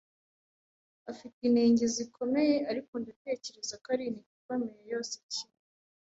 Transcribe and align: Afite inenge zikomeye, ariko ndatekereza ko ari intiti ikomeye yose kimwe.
Afite 1.11 1.39
inenge 1.49 1.85
zikomeye, 1.95 2.55
ariko 2.71 2.93
ndatekereza 3.01 3.73
ko 3.81 3.87
ari 3.93 4.03
intiti 4.05 4.33
ikomeye 4.39 4.79
yose 4.93 5.13
kimwe. 5.31 5.59